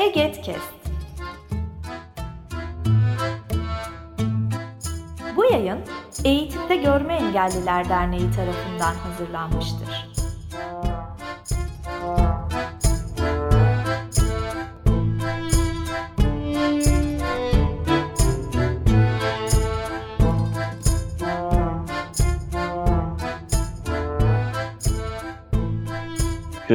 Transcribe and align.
Egetkest. 0.00 0.74
Bu 5.36 5.44
yayın 5.44 5.78
Eğitimde 6.24 6.76
Görme 6.76 7.14
Engelliler 7.14 7.88
Derneği 7.88 8.30
tarafından 8.30 8.94
hazırlanmıştır. 8.94 10.09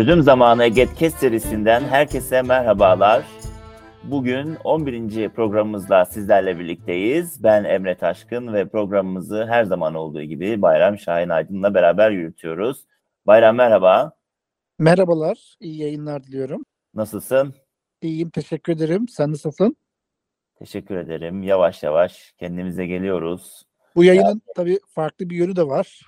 Çözüm 0.06 0.24
Zamanı 0.24 0.68
Getkes 0.68 1.14
serisinden 1.14 1.84
herkese 1.84 2.42
merhabalar. 2.42 3.26
Bugün 4.04 4.56
11. 4.64 5.30
programımızla 5.30 6.06
sizlerle 6.06 6.60
birlikteyiz. 6.60 7.44
Ben 7.44 7.64
Emre 7.64 7.98
Taşkın 7.98 8.54
ve 8.54 8.68
programımızı 8.68 9.46
her 9.46 9.64
zaman 9.64 9.96
olduğu 9.96 10.22
gibi 10.22 10.62
Bayram 10.62 10.98
Şahin 10.98 11.30
Aydın'la 11.30 11.74
beraber 11.74 12.12
yürütüyoruz. 12.12 12.86
Bayram 13.28 13.56
merhaba. 13.56 14.16
Merhabalar, 14.80 15.56
iyi 15.60 15.82
yayınlar 15.82 16.24
diliyorum. 16.24 16.66
Nasılsın? 16.94 17.54
İyiyim, 18.02 18.30
teşekkür 18.30 18.74
ederim. 18.74 19.08
Sen 19.08 19.32
nasılsın? 19.32 19.78
Teşekkür 20.60 20.96
ederim. 20.96 21.44
Yavaş 21.44 21.84
yavaş 21.84 22.34
kendimize 22.38 22.86
geliyoruz. 22.86 23.64
Bu 23.96 24.04
yayının 24.04 24.42
tabii 24.56 24.80
farklı 24.88 25.30
bir 25.30 25.36
yönü 25.36 25.56
de 25.56 25.68
var. 25.68 26.08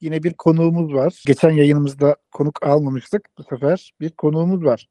Yine 0.00 0.22
bir 0.22 0.34
konuğumuz 0.34 0.94
var. 0.94 1.22
Geçen 1.26 1.50
yayınımızda 1.50 2.16
konuk 2.32 2.66
almamıştık. 2.66 3.28
Bu 3.38 3.44
sefer 3.44 3.92
bir 4.00 4.10
konuğumuz 4.10 4.64
var. 4.64 4.86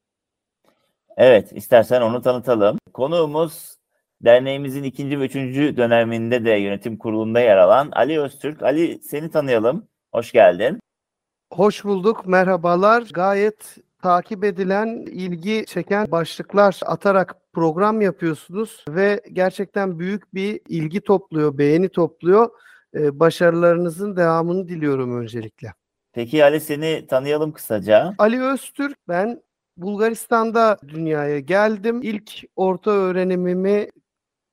Evet, 1.18 1.52
istersen 1.52 2.02
onu 2.02 2.22
tanıtalım. 2.22 2.78
Konuğumuz 2.94 3.78
derneğimizin 4.22 4.84
ikinci 4.84 5.20
ve 5.20 5.26
üçüncü 5.26 5.78
döneminde 5.78 6.46
de 6.46 6.52
yönetim 6.52 6.98
kurulunda 6.98 7.40
yer 7.40 7.58
alan 7.58 7.92
Ali 7.92 8.20
Öztürk. 8.20 8.64
Ali 8.64 9.00
seni 9.04 9.32
tanıyalım. 9.32 9.88
Hoş 10.12 10.32
geldin. 10.32 10.80
Hoş 11.54 11.84
bulduk, 11.84 12.28
merhabalar. 12.28 13.04
Gayet 13.14 13.78
takip 14.02 14.44
edilen, 14.44 14.88
ilgi 15.12 15.66
çeken 15.68 16.12
başlıklar 16.12 16.80
atarak 16.86 17.36
program 17.54 18.02
yapıyorsunuz 18.02 18.86
ve 18.90 19.22
gerçekten 19.34 20.00
büyük 20.00 20.34
bir 20.34 20.62
ilgi 20.68 21.02
topluyor, 21.02 21.58
beğeni 21.58 21.90
topluyor. 21.90 22.50
Ee, 22.96 23.20
başarılarınızın 23.20 24.16
devamını 24.16 24.68
diliyorum 24.68 25.22
öncelikle. 25.22 25.74
Peki 26.14 26.44
Ali 26.44 26.62
seni 26.62 27.08
tanıyalım 27.08 27.52
kısaca. 27.52 28.16
Ali 28.18 28.42
Öztürk, 28.44 28.98
ben 29.08 29.42
Bulgaristan'da 29.78 30.78
dünyaya 30.88 31.40
geldim. 31.40 32.00
İlk 32.04 32.32
orta 32.56 32.92
öğrenimimi 32.92 33.90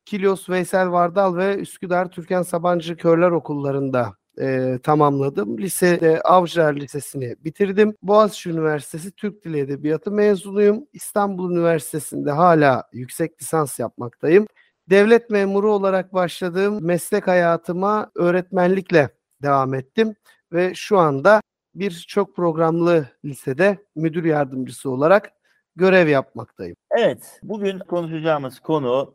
Kilyos 0.05 0.49
Veysel 0.51 0.91
Vardal 0.91 1.37
ve 1.37 1.57
Üsküdar 1.57 2.11
Türkan 2.11 2.43
Sabancı 2.43 2.97
Körler 2.97 3.31
Okullarında 3.31 4.15
e, 4.41 4.79
tamamladım. 4.83 5.59
Lisede 5.59 6.21
Avcılar 6.23 6.75
Lisesi'ni 6.75 7.37
bitirdim. 7.45 7.95
Boğaziçi 8.03 8.51
Üniversitesi 8.51 9.13
Türk 9.13 9.45
Dili 9.45 9.59
Edebiyatı 9.59 10.11
mezunuyum. 10.11 10.87
İstanbul 10.93 11.53
Üniversitesi'nde 11.53 12.31
hala 12.31 12.85
yüksek 12.93 13.43
lisans 13.43 13.79
yapmaktayım. 13.79 14.47
Devlet 14.91 15.31
memuru 15.31 15.73
olarak 15.73 16.15
başladığım 16.15 16.85
meslek 16.85 17.27
hayatıma 17.27 18.11
öğretmenlikle 18.15 19.09
devam 19.43 19.75
ettim 19.75 20.15
ve 20.53 20.75
şu 20.75 20.99
anda 20.99 21.41
bir 21.75 22.05
çok 22.09 22.37
programlı 22.37 23.07
lisede 23.25 23.79
müdür 23.97 24.25
yardımcısı 24.25 24.91
olarak 24.91 25.33
görev 25.77 26.09
yapmaktayım. 26.09 26.77
Evet, 26.91 27.41
bugün 27.43 27.79
konuşacağımız 27.79 28.61
konu 28.61 29.15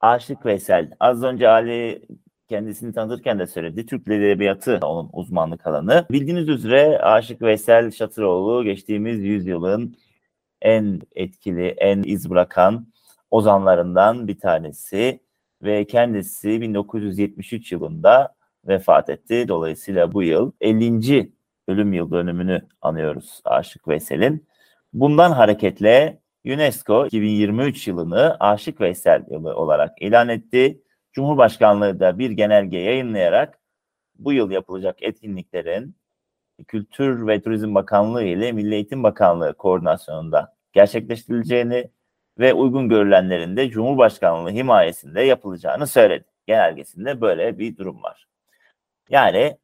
Aşık 0.00 0.46
Veysel. 0.46 0.90
Az 1.00 1.22
önce 1.22 1.48
Ali 1.48 2.02
kendisini 2.48 2.92
tanıtırken 2.92 3.38
de 3.38 3.46
söyledi. 3.46 3.86
Türk 3.86 4.08
Edebiyatı 4.08 4.78
onun 4.82 5.10
uzmanlık 5.12 5.66
alanı. 5.66 6.06
Bildiğiniz 6.10 6.48
üzere 6.48 6.98
Aşık 6.98 7.42
Veysel 7.42 7.90
Şatıroğlu 7.90 8.64
geçtiğimiz 8.64 9.20
yüzyılın 9.20 9.96
en 10.62 11.00
etkili, 11.14 11.66
en 11.66 12.02
iz 12.02 12.30
bırakan 12.30 12.91
ozanlarından 13.32 14.28
bir 14.28 14.38
tanesi 14.38 15.20
ve 15.62 15.84
kendisi 15.84 16.60
1973 16.60 17.72
yılında 17.72 18.34
vefat 18.64 19.08
etti. 19.08 19.44
Dolayısıyla 19.48 20.12
bu 20.12 20.22
yıl 20.22 20.52
50. 20.60 21.32
ölüm 21.68 21.92
yıl 21.92 22.10
dönümünü 22.10 22.62
anıyoruz 22.82 23.40
Aşık 23.44 23.88
Veysel'in. 23.88 24.46
Bundan 24.92 25.32
hareketle 25.32 26.20
UNESCO 26.46 27.06
2023 27.06 27.88
yılını 27.88 28.36
Aşık 28.40 28.80
Veysel 28.80 29.24
yılı 29.30 29.56
olarak 29.56 30.02
ilan 30.02 30.28
etti. 30.28 30.82
Cumhurbaşkanlığı 31.12 32.00
da 32.00 32.18
bir 32.18 32.30
genelge 32.30 32.78
yayınlayarak 32.78 33.58
bu 34.18 34.32
yıl 34.32 34.50
yapılacak 34.50 35.02
etkinliklerin 35.02 35.96
Kültür 36.68 37.26
ve 37.26 37.42
Turizm 37.42 37.74
Bakanlığı 37.74 38.24
ile 38.24 38.52
Milli 38.52 38.74
Eğitim 38.74 39.02
Bakanlığı 39.02 39.54
koordinasyonunda 39.54 40.54
gerçekleştirileceğini 40.72 41.90
ve 42.38 42.54
uygun 42.54 42.88
görülenlerin 42.88 43.56
de 43.56 43.70
Cumhurbaşkanlığı 43.70 44.50
himayesinde 44.50 45.20
yapılacağını 45.22 45.86
söyledi. 45.86 46.24
Genelgesinde 46.46 47.20
böyle 47.20 47.58
bir 47.58 47.76
durum 47.76 48.02
var. 48.02 48.28
Yani 49.10 49.58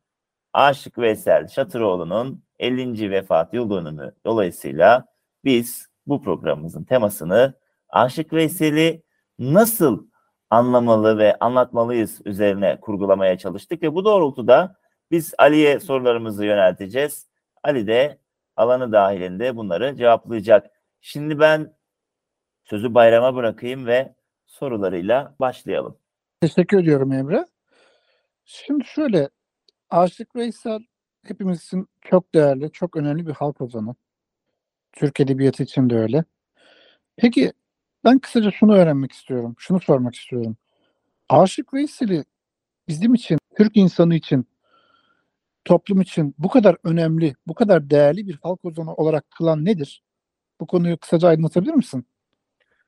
Aşık 0.53 0.99
Veysel 0.99 1.49
Şatıroğlu'nun 1.49 2.43
50. 2.59 3.11
vefat 3.11 3.55
yıl 3.55 3.71
dönümü 3.71 4.15
dolayısıyla 4.25 5.07
biz 5.45 5.89
bu 6.07 6.23
programımızın 6.23 6.85
temasını 6.85 7.55
Aşık 7.89 8.33
Veysel'i 8.33 9.03
nasıl 9.39 10.07
anlamalı 10.51 11.19
ve 11.19 11.37
anlatmalıyız 11.41 12.21
üzerine 12.25 12.81
kurgulamaya 12.81 13.39
çalıştık 13.39 13.83
ve 13.83 13.95
bu 13.95 14.05
doğrultuda 14.05 14.77
biz 15.11 15.35
Ali'ye 15.39 15.81
sorularımızı 15.81 16.45
yönelteceğiz. 16.45 17.29
Ali 17.63 17.87
de 17.87 18.19
alanı 18.57 18.93
dahilinde 18.93 19.57
bunları 19.57 19.97
cevaplayacak. 19.97 20.71
Şimdi 21.01 21.41
ben 21.41 21.78
sözü 22.71 22.95
bayrama 22.95 23.35
bırakayım 23.35 23.87
ve 23.87 24.15
sorularıyla 24.47 25.35
başlayalım. 25.41 25.99
Teşekkür 26.41 26.79
ediyorum 26.79 27.13
Emre. 27.13 27.47
Şimdi 28.45 28.85
şöyle, 28.85 29.29
Aşık 29.91 30.37
Veysel 30.37 30.79
hepimizin 31.27 31.89
çok 32.01 32.35
değerli, 32.35 32.73
çok 32.73 32.97
önemli 32.97 33.27
bir 33.27 33.33
halk 33.33 33.61
ozanı. 33.61 33.95
Türk 34.93 35.21
Edebiyatı 35.21 35.63
için 35.63 35.91
de 35.91 35.97
öyle. 35.97 36.25
Peki 37.17 37.53
ben 38.05 38.19
kısaca 38.19 38.51
şunu 38.51 38.75
öğrenmek 38.75 39.13
istiyorum, 39.13 39.55
şunu 39.59 39.81
sormak 39.81 40.15
istiyorum. 40.15 40.57
Aşık 41.29 41.75
Veysel'i 41.75 42.25
bizim 42.89 43.15
için, 43.15 43.39
Türk 43.57 43.77
insanı 43.77 44.15
için, 44.15 44.47
toplum 45.65 46.01
için 46.01 46.35
bu 46.39 46.49
kadar 46.49 46.77
önemli, 46.85 47.35
bu 47.47 47.55
kadar 47.55 47.91
değerli 47.91 48.27
bir 48.27 48.39
halk 48.43 48.65
ozanı 48.65 48.95
olarak 48.95 49.31
kılan 49.31 49.65
nedir? 49.65 50.03
Bu 50.61 50.67
konuyu 50.67 50.99
kısaca 50.99 51.29
aydınlatabilir 51.29 51.75
misin? 51.75 52.07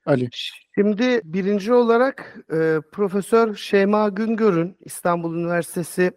Ali. 0.05 0.29
Şimdi 0.75 1.21
birinci 1.23 1.73
olarak 1.73 2.37
e, 2.51 2.79
Profesör 2.91 3.55
Şeyma 3.55 4.09
Güngör'ün 4.09 4.77
İstanbul 4.79 5.35
Üniversitesi 5.35 6.11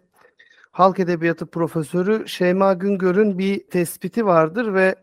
Halk 0.71 0.99
Edebiyatı 0.99 1.45
Profesörü 1.45 2.27
Şeyma 2.27 2.73
Güngör'ün 2.73 3.37
bir 3.37 3.67
tespiti 3.69 4.25
vardır 4.25 4.73
ve 4.73 4.95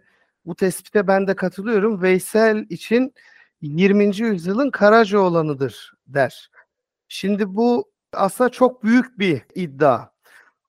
bu 0.47 0.55
tespite 0.55 1.07
ben 1.07 1.27
de 1.27 1.37
katılıyorum. 1.37 2.03
Veysel 2.03 2.67
için 2.71 3.15
20. 3.61 4.17
yüzyılın 4.17 4.71
Karacaoğlan'ıdır 4.71 5.93
der. 6.07 6.51
Şimdi 7.09 7.55
bu 7.55 7.93
aslında 8.13 8.51
çok 8.51 8.85
büyük 8.85 9.19
bir 9.19 9.43
iddia. 9.55 10.13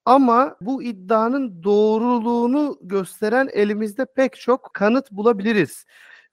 Ama 0.04 0.56
bu 0.60 0.82
iddianın 0.82 1.62
doğruluğunu 1.62 2.78
gösteren 2.82 3.48
elimizde 3.52 4.06
pek 4.16 4.36
çok 4.40 4.74
kanıt 4.74 5.10
bulabiliriz. 5.10 5.86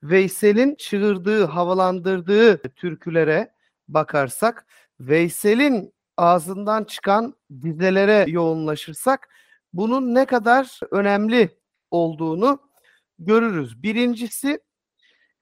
Veysel'in 0.04 0.76
çığırdığı, 0.76 1.44
havalandırdığı 1.46 2.58
türkülere 2.58 3.54
bakarsak, 3.88 4.66
Veysel'in 5.00 5.94
ağzından 6.18 6.84
çıkan 6.84 7.36
dizelere 7.62 8.26
yoğunlaşırsak 8.32 9.30
bunun 9.74 10.16
ne 10.16 10.26
kadar 10.26 10.80
önemli 10.92 11.58
olduğunu 11.92 12.60
görürüz. 13.20 13.84
Birincisi 13.84 14.60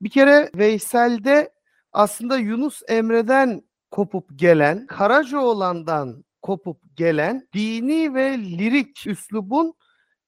bir 0.02 0.10
kere 0.10 0.50
Veysel'de 0.56 1.54
aslında 1.94 2.38
Yunus 2.38 2.82
Emre'den 2.88 3.64
kopup 3.92 4.40
gelen, 4.40 4.88
Karacaoğlan'dan 4.88 6.26
kopup 6.42 6.82
gelen 6.96 7.48
dini 7.54 8.14
ve 8.14 8.38
lirik 8.38 9.08
üslubun 9.08 9.74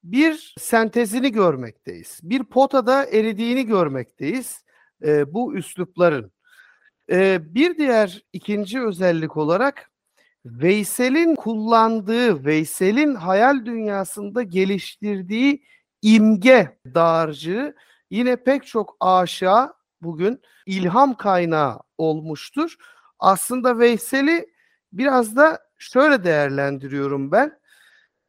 bir 0.03 0.53
sentezini 0.59 1.31
görmekteyiz. 1.31 2.19
Bir 2.23 2.43
potada 2.43 3.05
eridiğini 3.05 3.65
görmekteyiz 3.65 4.63
e, 5.05 5.33
bu 5.33 5.55
üslupların. 5.55 6.31
E, 7.11 7.39
bir 7.55 7.77
diğer 7.77 8.23
ikinci 8.33 8.81
özellik 8.81 9.37
olarak 9.37 9.91
Veysel'in 10.45 11.35
kullandığı, 11.35 12.45
Veysel'in 12.45 13.15
hayal 13.15 13.65
dünyasında 13.65 14.43
geliştirdiği 14.43 15.63
imge 16.01 16.77
dağarcığı 16.85 17.75
yine 18.09 18.35
pek 18.35 18.65
çok 18.65 18.97
aşağı 18.99 19.73
bugün 20.01 20.41
ilham 20.65 21.17
kaynağı 21.17 21.79
olmuştur. 21.97 22.75
Aslında 23.19 23.79
Veysel'i 23.79 24.47
biraz 24.93 25.35
da 25.35 25.59
şöyle 25.77 26.23
değerlendiriyorum 26.23 27.31
ben. 27.31 27.59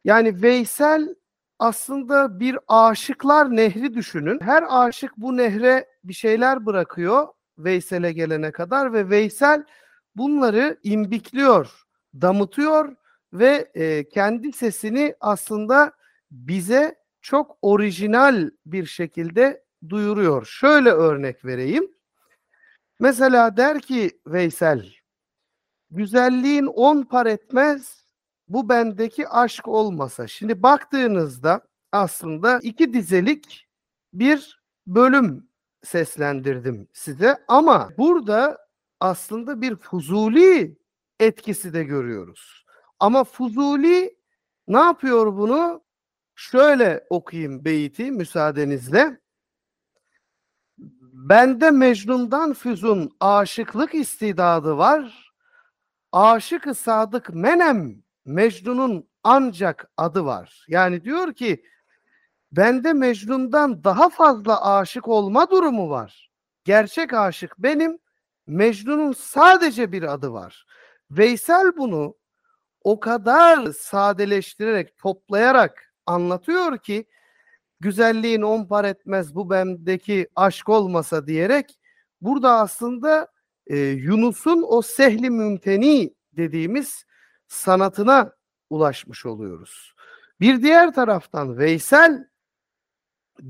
Yani 0.04 0.42
Veysel 0.42 1.14
aslında 1.62 2.40
bir 2.40 2.58
aşıklar 2.68 3.56
nehri 3.56 3.94
düşünün. 3.94 4.40
Her 4.40 4.64
aşık 4.68 5.16
bu 5.16 5.36
nehre 5.36 5.86
bir 6.04 6.12
şeyler 6.12 6.66
bırakıyor 6.66 7.28
Veysel'e 7.58 8.12
gelene 8.12 8.52
kadar 8.52 8.92
ve 8.92 9.10
Veysel 9.10 9.64
bunları 10.16 10.78
imbikliyor, 10.82 11.84
damıtıyor 12.14 12.96
ve 13.32 13.70
e, 13.74 14.08
kendi 14.08 14.52
sesini 14.52 15.14
aslında 15.20 15.92
bize 16.30 16.94
çok 17.20 17.58
orijinal 17.62 18.50
bir 18.66 18.86
şekilde 18.86 19.64
duyuruyor. 19.88 20.44
Şöyle 20.46 20.90
örnek 20.90 21.44
vereyim. 21.44 21.90
Mesela 23.00 23.56
der 23.56 23.80
ki 23.80 24.10
Veysel, 24.26 24.92
güzelliğin 25.90 26.66
on 26.66 27.02
par 27.02 27.26
etmez, 27.26 28.01
bu 28.48 28.68
bendeki 28.68 29.28
aşk 29.28 29.68
olmasa. 29.68 30.26
Şimdi 30.26 30.62
baktığınızda 30.62 31.60
aslında 31.92 32.58
iki 32.62 32.92
dizelik 32.92 33.68
bir 34.12 34.62
bölüm 34.86 35.48
seslendirdim 35.82 36.88
size 36.92 37.38
ama 37.48 37.88
burada 37.98 38.58
aslında 39.00 39.60
bir 39.60 39.76
Fuzuli 39.76 40.76
etkisi 41.20 41.74
de 41.74 41.84
görüyoruz. 41.84 42.64
Ama 43.00 43.24
Fuzuli 43.24 44.16
ne 44.68 44.78
yapıyor 44.78 45.36
bunu? 45.36 45.82
Şöyle 46.34 47.06
okuyayım 47.10 47.64
beyti 47.64 48.10
müsaadenizle. 48.10 49.20
Bende 51.12 51.70
Mecnun'dan 51.70 52.52
füzun 52.52 53.10
aşıklık 53.20 53.94
istidadı 53.94 54.76
var. 54.76 55.32
Aşık-ı 56.12 56.74
sadık 56.74 57.34
menem 57.34 58.01
Mecnun'un 58.24 59.08
ancak 59.24 59.90
adı 59.96 60.24
var. 60.24 60.64
Yani 60.68 61.04
diyor 61.04 61.32
ki 61.32 61.64
bende 62.52 62.92
Mecnun'dan 62.92 63.84
daha 63.84 64.10
fazla 64.10 64.74
aşık 64.76 65.08
olma 65.08 65.50
durumu 65.50 65.90
var. 65.90 66.30
Gerçek 66.64 67.14
aşık 67.14 67.58
benim, 67.58 67.98
Mecnun'un 68.46 69.12
sadece 69.12 69.92
bir 69.92 70.02
adı 70.02 70.32
var. 70.32 70.66
Veysel 71.10 71.76
bunu 71.76 72.16
o 72.84 73.00
kadar 73.00 73.72
sadeleştirerek, 73.72 74.98
toplayarak 74.98 75.94
anlatıyor 76.06 76.78
ki 76.78 77.06
güzelliğin 77.80 78.42
on 78.42 78.66
par 78.66 78.84
etmez 78.84 79.34
bu 79.34 79.50
bendeki 79.50 80.28
aşk 80.36 80.68
olmasa 80.68 81.26
diyerek 81.26 81.78
burada 82.20 82.50
aslında 82.50 83.28
e, 83.66 83.76
Yunus'un 83.78 84.64
o 84.68 84.82
sehli 84.82 85.30
mümteni 85.30 86.14
dediğimiz 86.32 87.04
sanatına 87.52 88.32
ulaşmış 88.70 89.26
oluyoruz. 89.26 89.94
Bir 90.40 90.62
diğer 90.62 90.94
taraftan 90.94 91.58
Veysel 91.58 92.28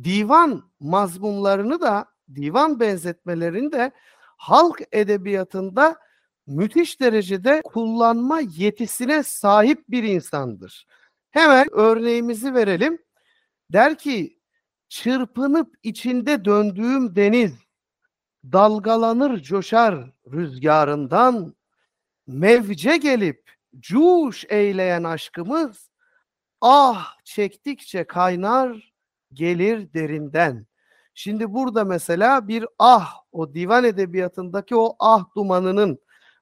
divan 0.04 0.72
mazmunlarını 0.81 1.81
da 1.81 2.06
divan 2.34 2.81
benzetmelerini 2.81 3.72
de 3.72 3.93
halk 4.37 4.82
edebiyatında 4.93 5.96
müthiş 6.46 7.00
derecede 7.00 7.62
kullanma 7.64 8.40
yetisine 8.40 9.22
sahip 9.22 9.84
bir 9.88 10.02
insandır. 10.02 10.87
Hemen 11.31 11.66
örneğimizi 11.72 12.55
verelim. 12.55 12.98
Der 13.70 13.98
ki 13.98 14.40
çırpınıp 14.88 15.75
içinde 15.82 16.44
döndüğüm 16.44 17.16
deniz 17.16 17.52
dalgalanır 18.44 19.43
coşar 19.43 20.12
rüzgarından 20.32 21.55
mevce 22.26 22.96
gelip 22.96 23.52
cuş 23.80 24.44
eyleyen 24.48 25.04
aşkımız 25.04 25.90
ah 26.60 27.16
çektikçe 27.24 28.04
kaynar 28.04 28.92
gelir 29.32 29.92
derinden. 29.94 30.66
Şimdi 31.14 31.52
burada 31.52 31.84
mesela 31.84 32.48
bir 32.48 32.66
ah 32.78 33.14
o 33.32 33.54
divan 33.54 33.84
edebiyatındaki 33.84 34.76
o 34.76 34.96
ah 34.98 35.24
dumanının 35.36 35.98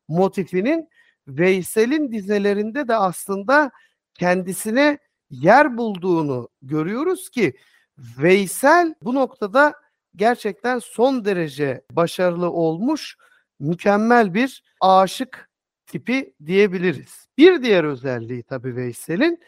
motifinin 0.08 0.88
Veysel'in 1.28 2.12
dizelerinde 2.12 2.88
de 2.88 2.96
aslında 2.96 3.70
kendisine 4.14 4.98
yer 5.30 5.76
bulduğunu 5.76 6.48
görüyoruz 6.62 7.30
ki 7.30 7.56
Veysel 7.98 8.94
bu 9.02 9.14
noktada 9.14 9.74
gerçekten 10.16 10.78
son 10.78 11.24
derece 11.24 11.84
başarılı 11.90 12.50
olmuş, 12.50 13.16
mükemmel 13.58 14.34
bir 14.34 14.62
aşık 14.80 15.49
tipi 15.90 16.34
diyebiliriz. 16.46 17.28
Bir 17.38 17.62
diğer 17.62 17.84
özelliği 17.84 18.42
tabii 18.42 18.76
Veysel'in 18.76 19.40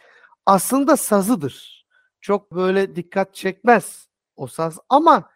aslında 0.46 0.96
sazıdır. 0.96 1.86
Çok 2.20 2.54
böyle 2.54 2.96
dikkat 2.96 3.34
çekmez 3.34 4.08
o 4.36 4.46
saz 4.46 4.78
ama 4.88 5.30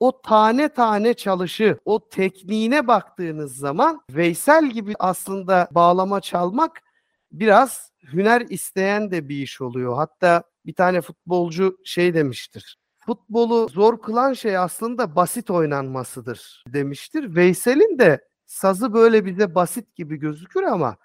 o 0.00 0.22
tane 0.22 0.68
tane 0.68 1.14
çalışı, 1.14 1.78
o 1.84 2.08
tekniğine 2.08 2.86
baktığınız 2.86 3.56
zaman 3.56 4.02
Veysel 4.10 4.70
gibi 4.70 4.94
aslında 4.98 5.68
bağlama 5.70 6.20
çalmak 6.20 6.80
biraz 7.32 7.92
hüner 8.12 8.40
isteyen 8.40 9.10
de 9.10 9.28
bir 9.28 9.42
iş 9.42 9.60
oluyor. 9.60 9.96
Hatta 9.96 10.42
bir 10.66 10.74
tane 10.74 11.00
futbolcu 11.00 11.76
şey 11.84 12.14
demiştir. 12.14 12.78
Futbolu 13.06 13.68
zor 13.68 14.02
kılan 14.02 14.32
şey 14.32 14.56
aslında 14.56 15.16
basit 15.16 15.50
oynanmasıdır 15.50 16.64
demiştir. 16.68 17.34
Veysel'in 17.34 17.98
de 17.98 18.20
sazı 18.50 18.92
böyle 18.92 19.24
bize 19.24 19.54
basit 19.54 19.96
gibi 19.96 20.16
gözükür 20.16 20.62
ama 20.62 20.96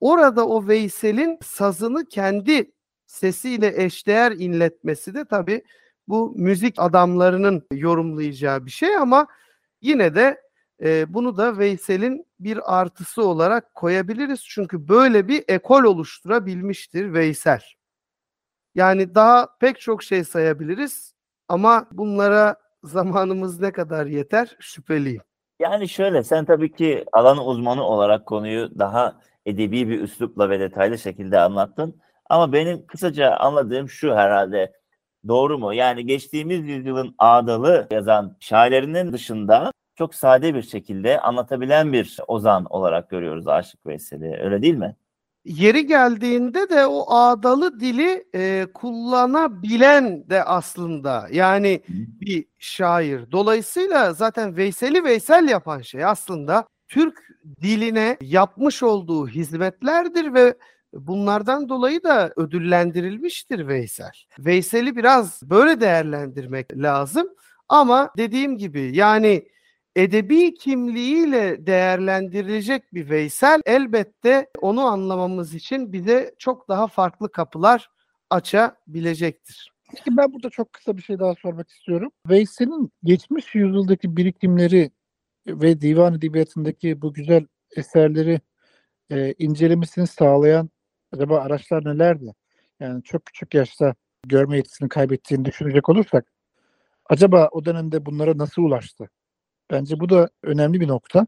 orada 0.00 0.48
o 0.48 0.68
Veysel'in 0.68 1.38
sazını 1.42 2.06
kendi 2.06 2.72
sesiyle 3.06 3.84
eşdeğer 3.84 4.32
inletmesi 4.32 5.14
de 5.14 5.24
tabii 5.24 5.64
bu 6.08 6.34
müzik 6.36 6.74
adamlarının 6.78 7.66
yorumlayacağı 7.72 8.66
bir 8.66 8.70
şey 8.70 8.96
ama 8.96 9.26
yine 9.80 10.14
de 10.14 10.40
e, 10.82 11.14
bunu 11.14 11.36
da 11.36 11.58
Veysel'in 11.58 12.26
bir 12.40 12.80
artısı 12.80 13.24
olarak 13.24 13.74
koyabiliriz. 13.74 14.44
Çünkü 14.44 14.88
böyle 14.88 15.28
bir 15.28 15.44
ekol 15.48 15.84
oluşturabilmiştir 15.84 17.12
Veysel. 17.12 17.62
Yani 18.74 19.14
daha 19.14 19.56
pek 19.60 19.80
çok 19.80 20.02
şey 20.02 20.24
sayabiliriz 20.24 21.14
ama 21.48 21.88
bunlara 21.92 22.56
zamanımız 22.84 23.60
ne 23.60 23.72
kadar 23.72 24.06
yeter 24.06 24.56
şüpheliyim. 24.60 25.22
Yani 25.62 25.88
şöyle 25.88 26.22
sen 26.22 26.44
tabii 26.44 26.72
ki 26.72 27.04
alan 27.12 27.46
uzmanı 27.46 27.84
olarak 27.84 28.26
konuyu 28.26 28.78
daha 28.78 29.20
edebi 29.46 29.88
bir 29.88 30.00
üslupla 30.00 30.50
ve 30.50 30.60
detaylı 30.60 30.98
şekilde 30.98 31.38
anlattın. 31.40 32.00
Ama 32.30 32.52
benim 32.52 32.86
kısaca 32.86 33.36
anladığım 33.36 33.88
şu 33.88 34.14
herhalde 34.16 34.72
doğru 35.28 35.58
mu? 35.58 35.74
Yani 35.74 36.06
geçtiğimiz 36.06 36.60
yüzyılın 36.68 37.14
ağdalı 37.18 37.88
yazan 37.92 38.36
şairlerinin 38.40 39.12
dışında 39.12 39.72
çok 39.96 40.14
sade 40.14 40.54
bir 40.54 40.62
şekilde 40.62 41.20
anlatabilen 41.20 41.92
bir 41.92 42.18
ozan 42.28 42.64
olarak 42.70 43.10
görüyoruz 43.10 43.48
Aşık 43.48 43.86
Veysel'i. 43.86 44.40
Öyle 44.42 44.62
değil 44.62 44.74
mi? 44.74 44.96
Yeri 45.44 45.86
geldiğinde 45.86 46.68
de 46.68 46.86
o 46.86 47.14
ağdalı 47.14 47.80
dili 47.80 48.24
e, 48.34 48.66
kullanabilen 48.74 50.30
de 50.30 50.44
aslında 50.44 51.28
yani 51.32 51.82
bir 52.20 52.44
şair. 52.58 53.32
Dolayısıyla 53.32 54.12
zaten 54.12 54.56
Veysel'i 54.56 55.04
Veysel 55.04 55.48
yapan 55.48 55.80
şey 55.80 56.04
aslında 56.04 56.66
Türk 56.88 57.18
diline 57.62 58.16
yapmış 58.20 58.82
olduğu 58.82 59.28
hizmetlerdir 59.28 60.34
ve 60.34 60.54
bunlardan 60.92 61.68
dolayı 61.68 62.02
da 62.02 62.32
ödüllendirilmiştir 62.36 63.68
Veysel. 63.68 64.12
Veysel'i 64.38 64.96
biraz 64.96 65.42
böyle 65.42 65.80
değerlendirmek 65.80 66.76
lazım 66.76 67.28
ama 67.68 68.10
dediğim 68.16 68.58
gibi 68.58 68.96
yani 68.96 69.48
edebi 69.96 70.54
kimliğiyle 70.54 71.66
değerlendirilecek 71.66 72.94
bir 72.94 73.10
Veysel 73.10 73.60
elbette 73.66 74.50
onu 74.60 74.80
anlamamız 74.80 75.54
için 75.54 75.92
bize 75.92 76.34
çok 76.38 76.68
daha 76.68 76.86
farklı 76.86 77.32
kapılar 77.32 77.90
açabilecektir. 78.30 79.72
Peki 79.90 80.16
ben 80.16 80.32
burada 80.32 80.50
çok 80.50 80.72
kısa 80.72 80.96
bir 80.96 81.02
şey 81.02 81.18
daha 81.18 81.34
sormak 81.34 81.70
istiyorum. 81.70 82.12
Veysel'in 82.28 82.92
geçmiş 83.04 83.54
yüzyıldaki 83.54 84.16
birikimleri 84.16 84.90
ve 85.46 85.80
divan 85.80 86.14
edebiyatındaki 86.14 87.02
bu 87.02 87.12
güzel 87.12 87.46
eserleri 87.76 88.40
e, 89.10 89.34
incelemesini 89.38 90.06
sağlayan 90.06 90.70
acaba 91.12 91.40
araçlar 91.40 91.84
nelerdi? 91.84 92.34
Yani 92.80 93.02
çok 93.02 93.26
küçük 93.26 93.54
yaşta 93.54 93.94
görme 94.26 94.56
yetisini 94.56 94.88
kaybettiğini 94.88 95.44
düşünecek 95.44 95.88
olursak 95.88 96.32
acaba 97.10 97.48
o 97.52 97.64
dönemde 97.64 98.06
bunlara 98.06 98.38
nasıl 98.38 98.62
ulaştı? 98.62 99.10
Bence 99.70 100.00
bu 100.00 100.08
da 100.08 100.28
önemli 100.42 100.80
bir 100.80 100.88
nokta. 100.88 101.26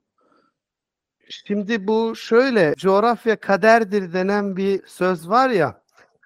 Şimdi 1.29 1.87
bu 1.87 2.17
şöyle 2.17 2.75
coğrafya 2.77 3.41
kaderdir 3.41 4.13
denen 4.13 4.57
bir 4.57 4.87
söz 4.87 5.29
var 5.29 5.51
ya 5.51 5.85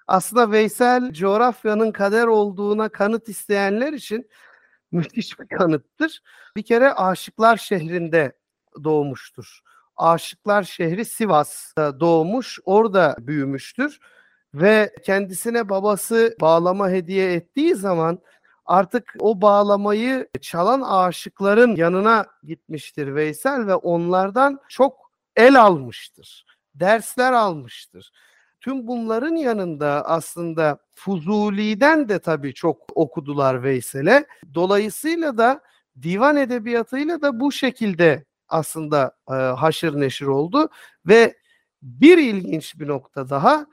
aslında 0.09 0.51
Veysel 0.51 1.13
coğrafyanın 1.13 1.91
kader 1.91 2.27
olduğuna 2.27 2.89
kanıt 2.89 3.29
isteyenler 3.29 3.93
için 3.93 4.29
müthiş 4.91 5.39
bir 5.39 5.47
kanıttır. 5.57 6.21
Bir 6.55 6.63
kere 6.63 6.93
Aşıklar 6.93 7.57
şehrinde 7.57 8.33
doğmuştur. 8.83 9.59
Aşıklar 9.97 10.63
şehri 10.63 11.05
Sivas'ta 11.05 11.99
doğmuş, 11.99 12.59
orada 12.65 13.15
büyümüştür 13.19 13.99
ve 14.53 14.93
kendisine 15.05 15.69
babası 15.69 16.35
bağlama 16.41 16.89
hediye 16.89 17.33
ettiği 17.33 17.75
zaman 17.75 18.19
artık 18.69 19.13
o 19.19 19.41
bağlamayı 19.41 20.27
çalan 20.41 20.81
aşıkların 20.81 21.75
yanına 21.75 22.25
gitmiştir 22.43 23.15
Veysel 23.15 23.67
ve 23.67 23.75
onlardan 23.75 24.59
çok 24.69 25.11
el 25.35 25.61
almıştır. 25.61 26.45
Dersler 26.75 27.33
almıştır. 27.33 28.11
Tüm 28.61 28.87
bunların 28.87 29.35
yanında 29.35 30.05
aslında 30.05 30.77
Fuzuli'den 30.95 32.09
de 32.09 32.19
tabii 32.19 32.53
çok 32.53 32.81
okudular 32.95 33.63
Veysel'e. 33.63 34.25
Dolayısıyla 34.53 35.37
da 35.37 35.61
divan 36.01 36.37
edebiyatıyla 36.37 37.21
da 37.21 37.39
bu 37.39 37.51
şekilde 37.51 38.25
aslında 38.47 39.17
e, 39.29 39.33
haşır 39.33 39.99
neşir 39.99 40.25
oldu 40.25 40.69
ve 41.05 41.37
bir 41.81 42.17
ilginç 42.17 42.79
bir 42.79 42.87
nokta 42.87 43.29
daha 43.29 43.65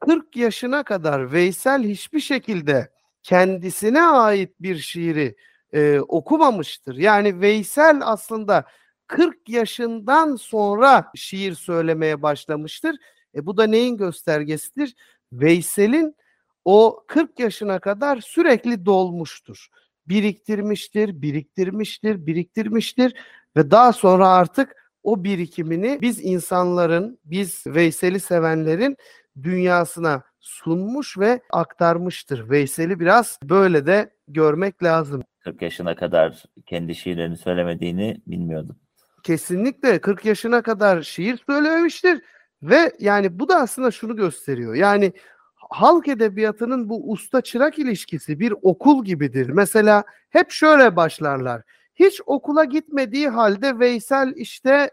40 0.00 0.36
yaşına 0.36 0.82
kadar 0.82 1.32
Veysel 1.32 1.82
hiçbir 1.82 2.20
şekilde 2.20 2.93
kendisine 3.24 4.02
ait 4.02 4.50
bir 4.60 4.76
şiiri 4.76 5.36
e, 5.72 6.00
okumamıştır. 6.00 6.96
Yani 6.96 7.40
Veysel 7.40 8.00
aslında 8.04 8.64
40 9.06 9.48
yaşından 9.48 10.36
sonra 10.36 11.10
şiir 11.14 11.54
söylemeye 11.54 12.22
başlamıştır. 12.22 12.96
E 13.34 13.46
bu 13.46 13.56
da 13.56 13.66
neyin 13.66 13.96
göstergesidir? 13.96 14.94
Veysel'in 15.32 16.16
o 16.64 17.04
40 17.08 17.40
yaşına 17.40 17.78
kadar 17.78 18.20
sürekli 18.20 18.86
dolmuştur. 18.86 19.68
Biriktirmiştir, 20.08 21.22
biriktirmiştir, 21.22 22.26
biriktirmiştir 22.26 23.14
ve 23.56 23.70
daha 23.70 23.92
sonra 23.92 24.28
artık 24.28 24.92
o 25.02 25.24
birikimini 25.24 25.98
biz 26.00 26.24
insanların, 26.24 27.18
biz 27.24 27.66
Veysel'i 27.66 28.20
sevenlerin 28.20 28.96
dünyasına 29.42 30.22
sunmuş 30.44 31.18
ve 31.18 31.40
aktarmıştır. 31.50 32.50
Veysel'i 32.50 33.00
biraz 33.00 33.38
böyle 33.42 33.86
de 33.86 34.10
görmek 34.28 34.82
lazım. 34.82 35.22
40 35.40 35.62
yaşına 35.62 35.94
kadar 35.94 36.44
kendi 36.66 36.94
şiirlerini 36.94 37.36
söylemediğini 37.36 38.20
bilmiyordum. 38.26 38.76
Kesinlikle 39.22 40.00
40 40.00 40.24
yaşına 40.24 40.62
kadar 40.62 41.02
şiir 41.02 41.40
söylememiştir 41.46 42.22
ve 42.62 42.92
yani 42.98 43.38
bu 43.38 43.48
da 43.48 43.56
aslında 43.56 43.90
şunu 43.90 44.16
gösteriyor. 44.16 44.74
Yani 44.74 45.12
halk 45.54 46.08
edebiyatının 46.08 46.88
bu 46.88 47.10
usta 47.10 47.40
çırak 47.40 47.78
ilişkisi 47.78 48.40
bir 48.40 48.54
okul 48.62 49.04
gibidir. 49.04 49.48
Mesela 49.48 50.04
hep 50.30 50.50
şöyle 50.50 50.96
başlarlar. 50.96 51.62
Hiç 51.94 52.20
okula 52.26 52.64
gitmediği 52.64 53.28
halde 53.28 53.78
Veysel 53.78 54.32
işte 54.36 54.90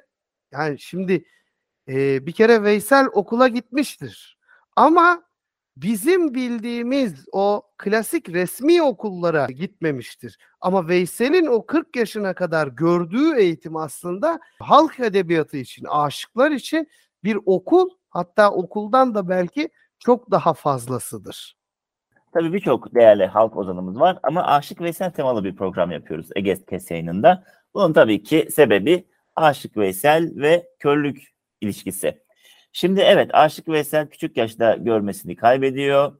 yani 0.51 0.79
şimdi 0.79 1.25
e, 1.87 2.25
bir 2.25 2.31
kere 2.31 2.63
Veysel 2.63 3.05
okula 3.13 3.47
gitmiştir. 3.47 4.37
Ama 4.75 5.23
bizim 5.81 6.33
bildiğimiz 6.33 7.25
o 7.31 7.63
klasik 7.77 8.29
resmi 8.29 8.83
okullara 8.83 9.45
gitmemiştir. 9.45 10.37
Ama 10.61 10.87
Veysel'in 10.87 11.45
o 11.45 11.65
40 11.65 11.95
yaşına 11.95 12.33
kadar 12.33 12.67
gördüğü 12.67 13.35
eğitim 13.35 13.75
aslında 13.75 14.39
halk 14.59 14.99
edebiyatı 14.99 15.57
için, 15.57 15.85
aşıklar 15.85 16.51
için 16.51 16.87
bir 17.23 17.37
okul 17.45 17.89
hatta 18.09 18.51
okuldan 18.51 19.15
da 19.15 19.29
belki 19.29 19.69
çok 19.99 20.31
daha 20.31 20.53
fazlasıdır. 20.53 21.57
Tabii 22.33 22.53
birçok 22.53 22.95
değerli 22.95 23.25
halk 23.25 23.57
ozanımız 23.57 23.99
var 23.99 24.19
ama 24.23 24.43
Aşık 24.43 24.81
Veysel 24.81 25.11
temalı 25.11 25.43
bir 25.43 25.55
program 25.55 25.91
yapıyoruz 25.91 26.29
Ege 26.35 26.65
Kes 26.65 26.91
yayınında. 26.91 27.43
Bunun 27.73 27.93
tabii 27.93 28.23
ki 28.23 28.47
sebebi 28.51 29.07
Aşık 29.35 29.77
Veysel 29.77 30.31
ve 30.35 30.67
körlük 30.79 31.27
ilişkisi. 31.61 32.21
Şimdi 32.71 33.01
evet 33.01 33.29
Aşık 33.33 33.67
Veysel 33.67 34.07
küçük 34.09 34.37
yaşta 34.37 34.75
görmesini 34.75 35.35
kaybediyor 35.35 36.17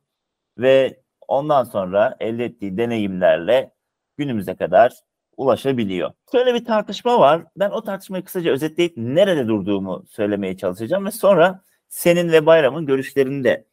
ve 0.58 1.02
ondan 1.28 1.64
sonra 1.64 2.18
elde 2.20 2.46
ettiği 2.46 2.78
deneyimlerle 2.78 3.72
günümüze 4.18 4.56
kadar 4.56 4.94
ulaşabiliyor. 5.38 6.12
Şöyle 6.32 6.54
bir 6.54 6.66
tartışma 6.66 7.20
var. 7.20 7.44
Ben 7.56 7.70
o 7.70 7.84
tartışmayı 7.84 8.24
kısaca 8.24 8.52
özetleyip 8.52 8.94
nerede 8.98 9.48
durduğumu 9.48 10.06
söylemeye 10.10 10.58
çalışacağım 10.58 11.06
ve 11.06 11.12
sonra 11.12 11.64
senin 11.88 12.32
ve 12.32 12.46
Bayram'ın 12.46 12.86
görüşlerini 12.86 13.44
de 13.44 13.66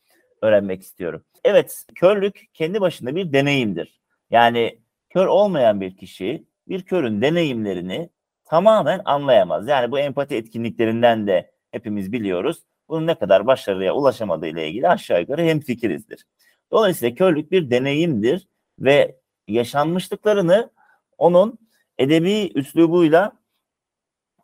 öğrenmek 0.42 0.82
istiyorum. 0.82 1.24
Evet, 1.44 1.84
körlük 1.94 2.44
kendi 2.54 2.80
başında 2.80 3.16
bir 3.16 3.32
deneyimdir. 3.32 4.00
Yani 4.30 4.78
kör 5.10 5.26
olmayan 5.26 5.80
bir 5.80 5.96
kişi 5.96 6.44
bir 6.68 6.82
körün 6.82 7.22
deneyimlerini 7.22 8.10
tamamen 8.44 9.00
anlayamaz. 9.04 9.68
Yani 9.68 9.90
bu 9.90 9.98
empati 9.98 10.36
etkinliklerinden 10.36 11.26
de 11.26 11.50
hepimiz 11.70 12.12
biliyoruz. 12.12 12.62
Bunun 12.88 13.06
ne 13.06 13.14
kadar 13.14 13.46
başarıya 13.46 13.94
ulaşamadığı 13.94 14.46
ile 14.46 14.68
ilgili 14.68 14.88
aşağı 14.88 15.20
yukarı 15.20 15.42
hemfikirizdir. 15.42 16.26
Dolayısıyla 16.70 17.14
körlük 17.14 17.52
bir 17.52 17.70
deneyimdir 17.70 18.48
ve 18.78 19.16
yaşanmışlıklarını 19.48 20.70
onun 21.18 21.58
edebi 21.98 22.52
üslubuyla 22.54 23.32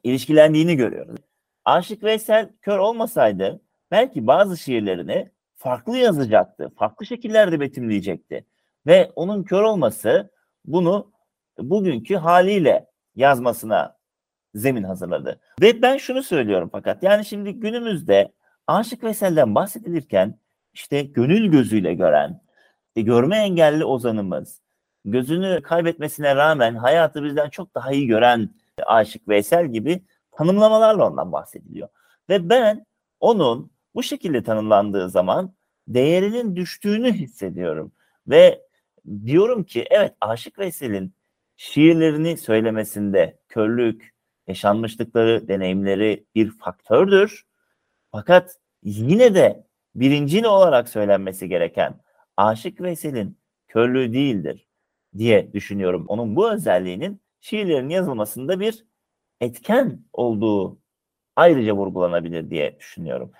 ilişkilendiğini 0.04 0.76
görüyoruz. 0.76 1.20
Aşık 1.64 2.02
Veysel 2.02 2.50
kör 2.62 2.78
olmasaydı 2.78 3.60
belki 3.90 4.26
bazı 4.26 4.56
şiirlerini 4.56 5.30
farklı 5.56 5.96
yazacaktı, 5.98 6.72
farklı 6.76 7.06
şekillerde 7.06 7.60
betimleyecekti. 7.60 8.46
Ve 8.86 9.12
onun 9.16 9.44
kör 9.44 9.62
olması 9.62 10.30
bunu 10.64 11.12
bugünkü 11.58 12.16
haliyle 12.16 12.86
yazmasına 13.16 13.93
zemin 14.54 14.82
hazırladı. 14.82 15.40
Ve 15.62 15.82
ben 15.82 15.96
şunu 15.96 16.22
söylüyorum 16.22 16.68
fakat 16.72 17.02
yani 17.02 17.24
şimdi 17.24 17.52
günümüzde 17.52 18.32
Aşık 18.66 19.04
Veysel'den 19.04 19.54
bahsedilirken 19.54 20.38
işte 20.74 21.02
gönül 21.02 21.50
gözüyle 21.50 21.94
gören, 21.94 22.40
işte 22.88 23.02
görme 23.02 23.36
engelli 23.36 23.84
ozanımız, 23.84 24.60
gözünü 25.04 25.62
kaybetmesine 25.62 26.36
rağmen 26.36 26.74
hayatı 26.74 27.24
bizden 27.24 27.48
çok 27.48 27.74
daha 27.74 27.92
iyi 27.92 28.06
gören 28.06 28.50
Aşık 28.86 29.28
Veysel 29.28 29.66
gibi 29.66 30.02
tanımlamalarla 30.32 31.06
ondan 31.06 31.32
bahsediliyor. 31.32 31.88
Ve 32.28 32.48
ben 32.48 32.86
onun 33.20 33.70
bu 33.94 34.02
şekilde 34.02 34.42
tanımlandığı 34.42 35.10
zaman 35.10 35.54
değerinin 35.88 36.56
düştüğünü 36.56 37.12
hissediyorum. 37.12 37.92
Ve 38.28 38.62
diyorum 39.26 39.64
ki 39.64 39.86
evet 39.90 40.14
Aşık 40.20 40.58
Veysel'in 40.58 41.14
şiirlerini 41.56 42.36
söylemesinde 42.36 43.38
körlük, 43.48 44.13
yaşanmışlıkları, 44.48 45.48
deneyimleri 45.48 46.26
bir 46.34 46.50
faktördür. 46.50 47.44
Fakat 48.12 48.58
yine 48.82 49.34
de 49.34 49.66
birincil 49.94 50.44
olarak 50.44 50.88
söylenmesi 50.88 51.48
gereken 51.48 52.00
Aşık 52.36 52.80
Veysel'in 52.80 53.38
körlüğü 53.68 54.12
değildir 54.12 54.68
diye 55.18 55.52
düşünüyorum. 55.52 56.04
Onun 56.08 56.36
bu 56.36 56.52
özelliğinin 56.52 57.20
şiirlerin 57.40 57.88
yazılmasında 57.88 58.60
bir 58.60 58.84
etken 59.40 60.00
olduğu 60.12 60.78
ayrıca 61.36 61.72
vurgulanabilir 61.72 62.50
diye 62.50 62.78
düşünüyorum. 62.78 63.30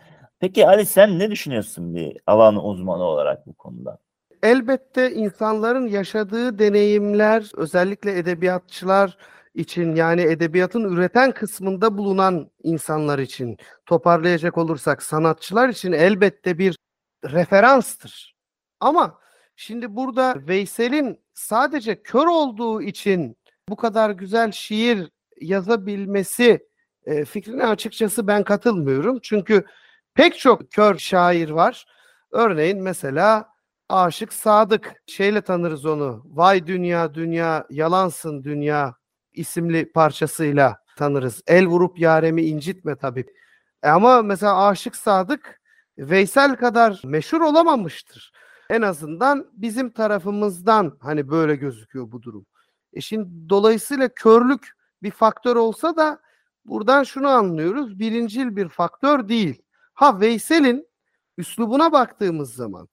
Peki 0.41 0.67
Ali 0.67 0.87
sen 0.87 1.19
ne 1.19 1.31
düşünüyorsun 1.31 1.95
bir 1.95 2.19
alan 2.27 2.65
uzmanı 2.65 3.03
olarak 3.03 3.47
bu 3.47 3.55
konuda? 3.55 3.99
Elbette 4.43 5.13
insanların 5.13 5.87
yaşadığı 5.87 6.59
deneyimler 6.59 7.51
özellikle 7.57 8.19
edebiyatçılar 8.19 9.17
için 9.55 9.95
yani 9.95 10.21
edebiyatın 10.21 10.85
üreten 10.85 11.33
kısmında 11.33 11.99
bulunan 11.99 12.51
insanlar 12.63 13.19
için 13.19 13.57
toparlayacak 13.87 14.59
olursak 14.59 15.03
sanatçılar 15.03 15.69
için 15.69 15.93
elbette 15.93 16.59
bir 16.59 16.77
referanstır. 17.25 18.35
Ama 18.81 19.19
şimdi 19.57 19.97
burada 19.97 20.35
Veysel'in 20.49 21.21
sadece 21.35 22.03
kör 22.03 22.27
olduğu 22.27 22.83
için 22.83 23.37
bu 23.69 23.77
kadar 23.77 24.11
güzel 24.11 24.53
şiir 24.53 25.11
yazabilmesi 25.41 26.69
e, 27.07 27.25
fikrine 27.25 27.67
açıkçası 27.67 28.27
ben 28.27 28.45
katılmıyorum. 28.45 29.19
Çünkü 29.23 29.65
pek 30.15 30.39
çok 30.39 30.71
kör 30.71 30.99
şair 30.99 31.51
var. 31.51 31.87
Örneğin 32.31 32.83
mesela 32.83 33.55
Aşık 33.89 34.33
Sadık 34.33 35.03
şeyle 35.07 35.41
tanırız 35.41 35.87
onu. 35.87 36.23
Vay 36.25 36.67
dünya 36.67 37.15
dünya 37.15 37.67
yalansın 37.71 38.45
dünya 38.45 38.95
isimli 39.35 39.93
parçasıyla 39.93 40.79
tanırız. 40.97 41.43
El 41.47 41.67
vurup 41.67 41.99
yaremi 41.99 42.43
incitme 42.43 42.97
tabii. 42.97 43.27
E 43.83 43.89
ama 43.89 44.23
mesela 44.23 44.67
Aşık 44.67 44.97
Sadık 44.97 45.61
Veysel 45.99 46.57
kadar 46.57 47.01
meşhur 47.05 47.41
olamamıştır. 47.41 48.33
En 48.71 48.83
azından 48.83 49.47
bizim 49.53 49.91
tarafımızdan 49.91 50.99
hani 51.01 51.31
böyle 51.31 51.57
gözüküyor 51.57 52.13
bu 52.13 52.23
durum. 52.23 52.47
E 52.93 53.01
şimdi 53.01 53.49
dolayısıyla 53.49 54.09
körlük 54.09 54.69
bir 55.03 55.11
faktör 55.11 55.57
olsa 55.57 55.97
da 55.97 56.21
buradan 56.65 57.03
şunu 57.03 57.29
anlıyoruz. 57.29 57.99
Birincil 57.99 58.57
bir 58.57 58.69
faktör 58.69 59.29
değil. 59.29 59.63
Ha 59.95 60.21
Veysel'in 60.21 60.89
üslubuna 61.39 61.93
baktığımız 61.93 62.55
zaman 62.55 62.89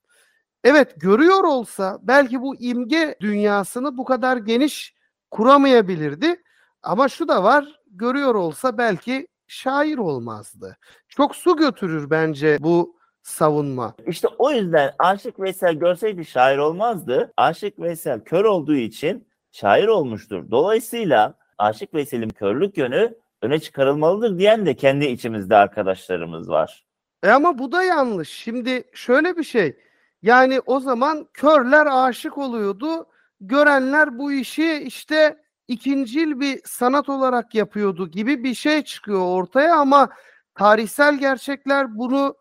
evet 0.64 0.94
görüyor 0.96 1.44
olsa 1.44 1.98
belki 2.02 2.40
bu 2.40 2.56
imge 2.56 3.16
dünyasını 3.20 3.96
bu 3.96 4.04
kadar 4.04 4.36
geniş 4.36 4.94
kuramayabilirdi. 5.32 6.42
Ama 6.82 7.08
şu 7.08 7.28
da 7.28 7.44
var, 7.44 7.80
görüyor 7.86 8.34
olsa 8.34 8.78
belki 8.78 9.26
şair 9.46 9.98
olmazdı. 9.98 10.76
Çok 11.08 11.36
su 11.36 11.56
götürür 11.56 12.10
bence 12.10 12.58
bu 12.60 12.96
savunma. 13.22 13.94
İşte 14.06 14.28
o 14.38 14.50
yüzden 14.50 14.92
Aşık 14.98 15.40
Veysel 15.40 15.74
görseydi 15.74 16.24
şair 16.24 16.58
olmazdı. 16.58 17.32
Aşık 17.36 17.78
Veysel 17.78 18.20
kör 18.20 18.44
olduğu 18.44 18.74
için 18.74 19.28
şair 19.52 19.88
olmuştur. 19.88 20.50
Dolayısıyla 20.50 21.34
Aşık 21.58 21.94
Veysel'in 21.94 22.28
körlük 22.28 22.78
yönü 22.78 23.14
öne 23.42 23.58
çıkarılmalıdır 23.58 24.38
diyen 24.38 24.66
de 24.66 24.76
kendi 24.76 25.06
içimizde 25.06 25.56
arkadaşlarımız 25.56 26.48
var. 26.48 26.84
E 27.22 27.30
ama 27.30 27.58
bu 27.58 27.72
da 27.72 27.82
yanlış. 27.82 28.28
Şimdi 28.28 28.84
şöyle 28.92 29.36
bir 29.36 29.44
şey. 29.44 29.76
Yani 30.22 30.60
o 30.66 30.80
zaman 30.80 31.26
körler 31.32 31.86
aşık 31.90 32.38
oluyordu. 32.38 33.06
Görenler 33.44 34.18
bu 34.18 34.32
işi 34.32 34.74
işte 34.74 35.36
ikincil 35.68 36.40
bir 36.40 36.60
sanat 36.64 37.08
olarak 37.08 37.54
yapıyordu 37.54 38.10
gibi 38.10 38.44
bir 38.44 38.54
şey 38.54 38.84
çıkıyor 38.84 39.26
ortaya 39.26 39.76
ama 39.76 40.08
tarihsel 40.54 41.18
gerçekler 41.18 41.98
bunu 41.98 42.36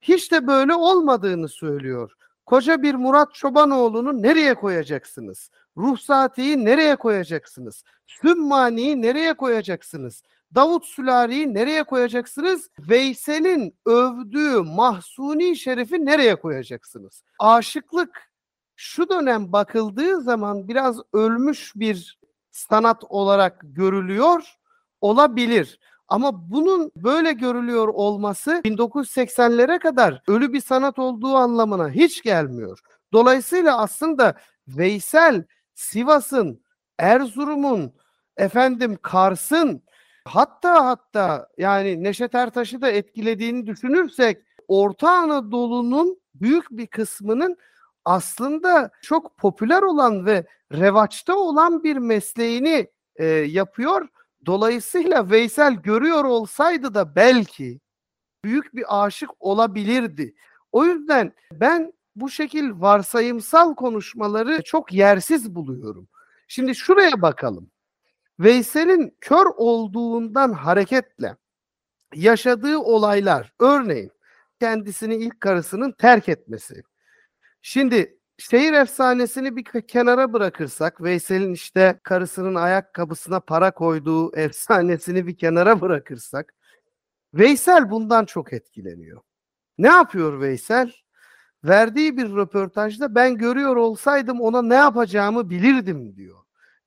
hiç 0.00 0.32
de 0.32 0.46
böyle 0.46 0.74
olmadığını 0.74 1.48
söylüyor. 1.48 2.12
Koca 2.46 2.82
bir 2.82 2.94
Murat 2.94 3.34
Çobanoğlu'nu 3.34 4.22
nereye 4.22 4.54
koyacaksınız? 4.54 5.50
Ruhsati'yi 5.76 6.64
nereye 6.64 6.96
koyacaksınız? 6.96 7.84
Sümmani'yi 8.06 9.02
nereye 9.02 9.34
koyacaksınız? 9.34 10.22
Davut 10.54 10.84
Sülari'yi 10.84 11.54
nereye 11.54 11.84
koyacaksınız? 11.84 12.70
Veysel'in 12.78 13.76
övdüğü 13.86 14.62
Mahsuni 14.62 15.56
Şerif'i 15.56 16.06
nereye 16.06 16.36
koyacaksınız? 16.36 17.22
Aşıklık 17.38 18.27
şu 18.80 19.08
dönem 19.08 19.52
bakıldığı 19.52 20.20
zaman 20.20 20.68
biraz 20.68 20.96
ölmüş 21.12 21.72
bir 21.76 22.18
sanat 22.50 23.04
olarak 23.08 23.60
görülüyor 23.62 24.54
olabilir. 25.00 25.80
Ama 26.08 26.50
bunun 26.50 26.92
böyle 26.96 27.32
görülüyor 27.32 27.88
olması 27.88 28.50
1980'lere 28.50 29.78
kadar 29.78 30.22
ölü 30.28 30.52
bir 30.52 30.60
sanat 30.60 30.98
olduğu 30.98 31.34
anlamına 31.34 31.90
hiç 31.90 32.22
gelmiyor. 32.22 32.80
Dolayısıyla 33.12 33.78
aslında 33.78 34.34
Veysel 34.68 35.44
Sivas'ın, 35.74 36.62
Erzurum'un, 36.98 37.92
efendim 38.36 38.98
Kars'ın 39.02 39.82
hatta 40.24 40.86
hatta 40.86 41.48
yani 41.58 42.02
Neşet 42.02 42.34
Ertaş'ı 42.34 42.80
da 42.80 42.90
etkilediğini 42.90 43.66
düşünürsek 43.66 44.38
Orta 44.68 45.10
Anadolu'nun 45.10 46.20
büyük 46.34 46.70
bir 46.70 46.86
kısmının 46.86 47.56
aslında 48.08 48.90
çok 49.02 49.36
popüler 49.36 49.82
olan 49.82 50.26
ve 50.26 50.46
revaçta 50.72 51.36
olan 51.36 51.84
bir 51.84 51.96
mesleğini 51.96 52.88
e, 53.16 53.26
yapıyor. 53.26 54.08
Dolayısıyla 54.46 55.30
Veysel 55.30 55.74
görüyor 55.74 56.24
olsaydı 56.24 56.94
da 56.94 57.16
belki 57.16 57.80
büyük 58.44 58.74
bir 58.74 59.04
aşık 59.04 59.30
olabilirdi. 59.40 60.34
O 60.72 60.84
yüzden 60.84 61.32
ben 61.52 61.92
bu 62.16 62.30
şekil 62.30 62.70
varsayımsal 62.80 63.74
konuşmaları 63.74 64.62
çok 64.62 64.92
yersiz 64.92 65.54
buluyorum. 65.54 66.08
Şimdi 66.48 66.74
şuraya 66.74 67.22
bakalım. 67.22 67.70
Veysel'in 68.40 69.16
kör 69.20 69.46
olduğundan 69.56 70.52
hareketle 70.52 71.36
yaşadığı 72.14 72.78
olaylar, 72.78 73.52
örneğin 73.60 74.10
kendisini 74.60 75.16
ilk 75.16 75.40
karısının 75.40 75.92
terk 75.92 76.28
etmesi. 76.28 76.82
Şimdi 77.62 78.18
şehir 78.38 78.72
efsanesini 78.72 79.56
bir 79.56 79.64
kenara 79.86 80.32
bırakırsak, 80.32 81.02
Veysel'in 81.02 81.52
işte 81.52 82.00
karısının 82.02 82.54
ayakkabısına 82.54 83.40
para 83.40 83.70
koyduğu 83.70 84.36
efsanesini 84.36 85.26
bir 85.26 85.36
kenara 85.36 85.80
bırakırsak, 85.80 86.54
Veysel 87.34 87.90
bundan 87.90 88.24
çok 88.24 88.52
etkileniyor. 88.52 89.20
Ne 89.78 89.88
yapıyor 89.88 90.40
Veysel? 90.40 90.92
Verdiği 91.64 92.16
bir 92.16 92.36
röportajda 92.36 93.14
ben 93.14 93.36
görüyor 93.36 93.76
olsaydım 93.76 94.40
ona 94.40 94.62
ne 94.62 94.74
yapacağımı 94.74 95.50
bilirdim 95.50 96.16
diyor. 96.16 96.38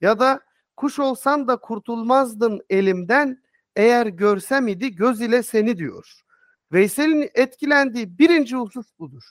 Ya 0.02 0.20
da 0.20 0.40
kuş 0.78 1.00
olsan 1.00 1.48
da 1.48 1.58
kurtulmazdın 1.58 2.62
elimden 2.70 3.44
eğer 3.76 4.06
görsem 4.08 4.68
idi 4.68 4.96
göz 4.96 5.22
ile 5.22 5.44
seni 5.44 5.78
diyor. 5.78 6.22
Veysel'in 6.72 7.30
etkilendiği 7.34 8.18
birinci 8.20 8.56
husus 8.56 8.88
budur. 9.00 9.24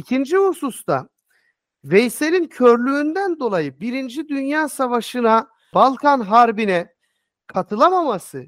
İkinci 0.00 0.36
hususta 0.36 1.08
Veysel'in 1.84 2.46
körlüğünden 2.46 3.40
dolayı 3.40 3.80
Birinci 3.80 4.28
Dünya 4.28 4.68
Savaşı'na, 4.68 5.48
Balkan 5.74 6.20
Harbi'ne 6.20 6.94
katılamaması 7.46 8.46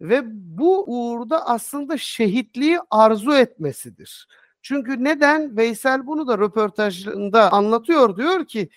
ve 0.00 0.22
bu 0.58 0.84
uğurda 0.86 1.46
aslında 1.46 1.98
şehitliği 1.98 2.78
arzu 2.90 3.32
etmesidir. 3.32 4.28
Çünkü 4.62 5.04
neden? 5.04 5.56
Veysel 5.56 6.06
bunu 6.06 6.28
da 6.28 6.38
röportajında 6.38 7.52
anlatıyor. 7.52 8.16
Diyor 8.16 8.44
ki 8.44 8.68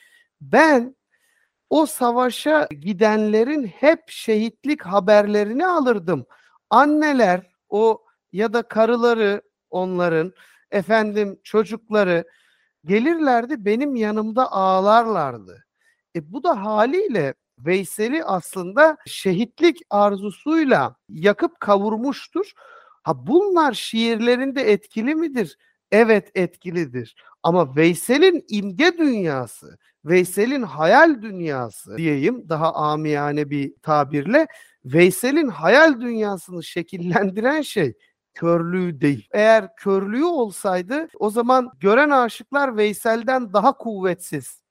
ben 0.42 0.96
o 1.70 1.86
savaşa 1.86 2.68
gidenlerin 2.82 3.68
hep 3.68 4.00
şehitlik 4.08 4.82
haberlerini 4.82 5.68
alırdım. 5.68 6.26
Anneler 6.70 7.52
o 7.70 8.06
ya 8.32 8.54
da 8.54 8.62
karıları 8.62 9.42
onların 9.70 10.34
efendim 10.72 11.40
çocukları 11.44 12.26
gelirlerdi 12.86 13.66
benim 13.66 13.96
yanımda 13.96 14.52
ağlarlardı. 14.52 15.66
E 16.16 16.32
bu 16.34 16.44
da 16.44 16.66
haliyle 16.66 17.34
Veysel'i 17.60 18.24
aslında 18.24 18.98
şehitlik 19.06 19.78
arzusuyla 19.90 20.96
yakıp 21.10 21.60
kavurmuştur. 21.60 22.52
Ha 23.04 23.28
bunlar 23.28 23.74
şiirlerinde 23.74 24.72
etkili 24.72 25.16
midir? 25.16 25.58
Evet 25.92 26.32
etkilidir. 26.36 27.16
Ama 27.44 27.76
Veysel'in 27.76 28.46
imge 28.50 28.98
dünyası, 28.98 29.78
Veysel'in 30.06 30.64
hayal 30.64 31.22
dünyası 31.22 31.98
diyeyim 31.98 32.50
daha 32.50 32.74
amiyane 32.74 33.50
bir 33.50 33.74
tabirle 33.82 34.48
Veysel'in 34.86 35.48
hayal 35.48 36.02
dünyasını 36.02 36.64
şekillendiren 36.64 37.62
şey 37.62 37.94
körlüğü 38.38 39.02
değil. 39.02 39.28
Eğer 39.32 39.76
körlüğü 39.76 40.26
olsaydı 40.26 41.08
o 41.20 41.30
zaman 41.30 41.72
gören 41.80 42.10
aşıklar 42.10 42.78
Veysel'den 42.78 43.54
daha 43.54 43.78
kuvvetsiz 43.78 44.64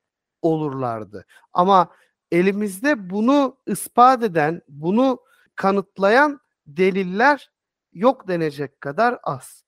olurlardı. 0.43 1.27
Ama 1.53 1.89
elimizde 2.33 3.11
bunu 3.11 3.59
ispat 3.67 4.23
eden, 4.23 4.63
bunu 4.69 5.21
kanıtlayan 5.55 6.41
deliller 6.67 7.51
yok 7.93 8.29
denecek 8.29 8.81
kadar 8.81 9.19
az. 9.23 9.65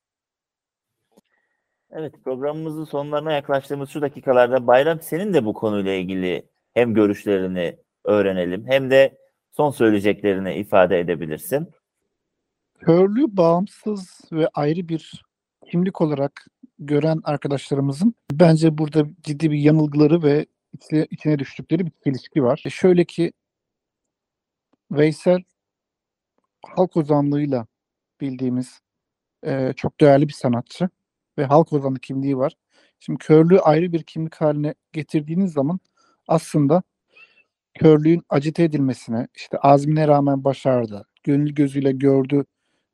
Evet 1.90 2.14
programımızın 2.24 2.84
sonlarına 2.84 3.32
yaklaştığımız 3.32 3.90
şu 3.90 4.00
dakikalarda 4.00 4.66
Bayram 4.66 5.00
senin 5.00 5.34
de 5.34 5.44
bu 5.44 5.54
konuyla 5.54 5.92
ilgili 5.92 6.48
hem 6.74 6.94
görüşlerini 6.94 7.78
öğrenelim 8.04 8.66
hem 8.66 8.90
de 8.90 9.18
son 9.52 9.70
söyleyeceklerini 9.70 10.54
ifade 10.54 11.00
edebilirsin. 11.00 11.72
Körlüğü 12.80 13.36
bağımsız 13.36 14.20
ve 14.32 14.48
ayrı 14.54 14.88
bir 14.88 15.24
kimlik 15.70 16.00
olarak 16.00 16.46
gören 16.78 17.20
arkadaşlarımızın 17.24 18.14
bence 18.32 18.78
burada 18.78 19.06
ciddi 19.22 19.50
bir 19.50 19.58
yanılgıları 19.58 20.22
ve 20.22 20.46
içine, 20.72 21.06
içine 21.10 21.38
düştükleri 21.38 21.86
bir 21.86 21.92
çelişki 22.04 22.42
var. 22.42 22.62
E 22.66 22.70
şöyle 22.70 23.04
ki 23.04 23.32
Veysel 24.92 25.42
halk 26.66 26.96
ozanlığıyla 26.96 27.66
bildiğimiz 28.20 28.80
e, 29.46 29.72
çok 29.76 30.00
değerli 30.00 30.28
bir 30.28 30.32
sanatçı 30.32 30.88
ve 31.38 31.44
halk 31.44 31.72
ozanı 31.72 31.98
kimliği 31.98 32.36
var. 32.36 32.52
Şimdi 33.00 33.18
körlüğü 33.18 33.60
ayrı 33.60 33.92
bir 33.92 34.02
kimlik 34.02 34.34
haline 34.34 34.74
getirdiğiniz 34.92 35.52
zaman 35.52 35.80
aslında 36.28 36.82
körlüğün 37.74 38.22
acite 38.28 38.64
edilmesine, 38.64 39.28
işte 39.36 39.58
azmine 39.58 40.08
rağmen 40.08 40.44
başardı, 40.44 41.08
gönül 41.24 41.54
gözüyle 41.54 41.92
gördü 41.92 42.44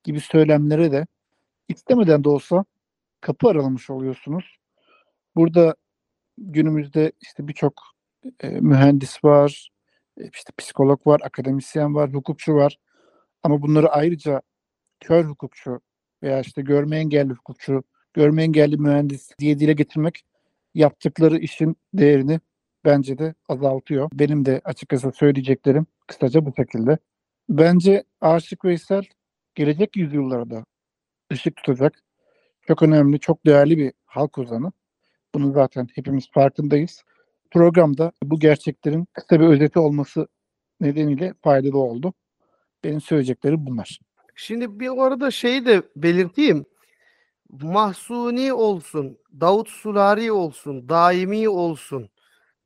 gibi 0.04 0.20
söylemlere 0.20 0.92
de 0.92 1.06
istemeden 1.68 2.24
de 2.24 2.28
olsa 2.28 2.64
kapı 3.20 3.48
aralamış 3.48 3.90
oluyorsunuz. 3.90 4.56
Burada 5.36 5.76
günümüzde 6.38 7.12
işte 7.20 7.48
birçok 7.48 7.82
e, 8.40 8.48
mühendis 8.48 9.24
var, 9.24 9.70
e, 10.20 10.28
işte 10.28 10.52
psikolog 10.58 11.06
var, 11.06 11.20
akademisyen 11.24 11.94
var, 11.94 12.14
hukukçu 12.14 12.54
var. 12.54 12.78
Ama 13.42 13.62
bunları 13.62 13.88
ayrıca 13.88 14.42
kör 15.00 15.24
hukukçu 15.24 15.80
veya 16.22 16.40
işte 16.40 16.62
görme 16.62 16.98
engelli 16.98 17.32
hukukçu, 17.32 17.82
görme 18.14 18.42
engelli 18.42 18.76
mühendis 18.76 19.30
diye 19.38 19.58
dile 19.58 19.72
getirmek 19.72 20.24
yaptıkları 20.74 21.38
işin 21.38 21.76
değerini 21.94 22.40
bence 22.84 23.18
de 23.18 23.34
azaltıyor. 23.48 24.10
Benim 24.12 24.44
de 24.44 24.60
açıkçası 24.64 25.12
söyleyeceklerim 25.14 25.86
kısaca 26.06 26.46
bu 26.46 26.52
şekilde. 26.56 26.98
Bence 27.48 28.04
Aşık 28.20 28.64
Veysel 28.64 29.04
gelecek 29.54 29.96
yüzyıllarda 29.96 30.64
ışık 31.32 31.56
tutacak 31.56 32.02
çok 32.66 32.82
önemli, 32.82 33.20
çok 33.20 33.46
değerli 33.46 33.78
bir 33.78 33.92
halk 34.04 34.38
ozanı. 34.38 34.72
Bunun 35.34 35.52
zaten 35.52 35.88
hepimiz 35.94 36.30
farkındayız. 36.30 37.04
Programda 37.50 38.12
bu 38.22 38.38
gerçeklerin 38.38 39.06
kısa 39.12 39.40
bir 39.40 39.46
özeti 39.46 39.78
olması 39.78 40.28
nedeniyle 40.80 41.34
faydalı 41.42 41.78
oldu. 41.78 42.14
Benim 42.84 43.00
söyleyeceklerim 43.00 43.66
bunlar. 43.66 43.98
Şimdi 44.34 44.80
bir 44.80 45.06
arada 45.06 45.30
şeyi 45.30 45.66
de 45.66 45.82
belirteyim. 45.96 46.64
Mahsuni 47.50 48.52
olsun, 48.52 49.18
Davut 49.40 49.68
Sulari 49.68 50.32
olsun, 50.32 50.88
Daimi 50.88 51.48
olsun. 51.48 52.08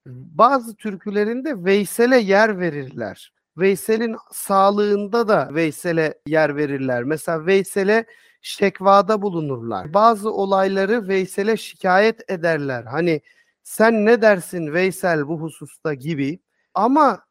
Bazı 0.07 0.77
türkülerinde 0.77 1.65
Veysel'e 1.65 2.19
yer 2.19 2.61
verirler. 2.61 3.33
Veysel'in 3.59 4.17
sağlığında 4.33 5.29
da 5.29 5.49
Veysel'e 5.55 6.15
yer 6.27 6.57
verirler. 6.57 7.05
Mesela 7.05 7.47
Veysel'e 7.47 8.07
şekvada 8.43 9.23
bulunurlar. 9.23 9.95
Bazı 9.95 10.33
olayları 10.33 11.09
Veysel'e 11.09 11.57
şikayet 11.57 12.31
ederler. 12.31 12.85
Hani 12.85 13.21
sen 13.63 14.05
ne 14.07 14.23
dersin 14.23 14.73
Veysel 14.73 15.29
bu 15.29 15.41
hususta 15.41 15.95
gibi. 15.95 16.41
Ama 16.75 17.25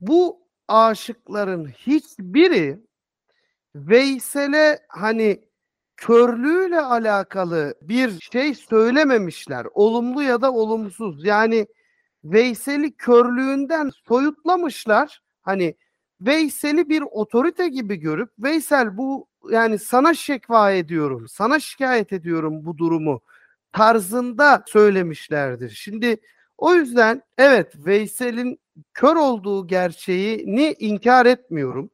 bu 0.00 0.42
aşıkların 0.68 1.66
hiçbiri 1.68 2.80
Veysel'e 3.74 4.78
hani 4.88 5.44
körlüğüyle 5.96 6.80
alakalı 6.80 7.74
bir 7.82 8.20
şey 8.32 8.54
söylememişler. 8.54 9.66
Olumlu 9.74 10.22
ya 10.22 10.42
da 10.42 10.52
olumsuz. 10.52 11.24
Yani 11.24 11.66
Veysel'i 12.24 12.92
körlüğünden 12.92 13.90
soyutlamışlar. 14.08 15.22
Hani 15.42 15.74
Veysel'i 16.20 16.88
bir 16.88 17.02
otorite 17.02 17.68
gibi 17.68 17.96
görüp 17.96 18.30
Veysel 18.38 18.96
bu 18.96 19.28
yani 19.50 19.78
sana 19.78 20.14
şekva 20.14 20.72
ediyorum, 20.72 21.28
sana 21.28 21.60
şikayet 21.60 22.12
ediyorum 22.12 22.66
bu 22.66 22.78
durumu 22.78 23.20
tarzında 23.72 24.64
söylemişlerdir. 24.66 25.70
Şimdi 25.70 26.16
o 26.58 26.74
yüzden 26.74 27.22
evet 27.38 27.72
Veysel'in 27.76 28.60
kör 28.94 29.16
olduğu 29.16 29.66
gerçeğini 29.66 30.76
inkar 30.78 31.26
etmiyorum. 31.26 31.90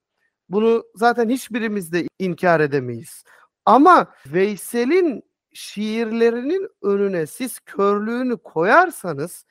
Bunu 0.48 0.84
zaten 0.94 1.28
hiçbirimiz 1.28 1.92
de 1.92 2.04
inkar 2.18 2.60
edemeyiz. 2.60 3.24
Ama 3.66 4.14
Veysel'in 4.26 5.22
şiirlerinin 5.52 6.68
önüne 6.82 7.26
siz 7.26 7.60
körlüğünü 7.60 8.36
koyarsanız 8.36 9.46